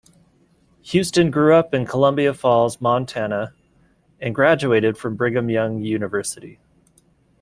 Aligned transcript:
Houston 0.81 1.29
grew 1.29 1.53
up 1.53 1.75
in 1.75 1.85
Columbia 1.85 2.33
Falls, 2.33 2.81
Montana, 2.81 3.53
and 4.19 4.33
graduated 4.33 4.97
from 4.97 5.15
Brigham 5.15 5.47
Young 5.47 5.83
University. 5.83 6.59